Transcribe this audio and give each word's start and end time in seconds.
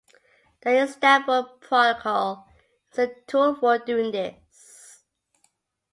The 0.63 0.81
Istanbul 0.81 1.43
Protocol 1.61 2.47
is 2.91 2.97
a 2.97 3.11
tool 3.27 3.53
for 3.53 3.77
doing 3.77 4.11
this. 4.11 5.03